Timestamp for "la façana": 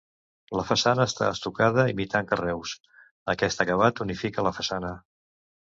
0.59-1.05, 4.51-4.95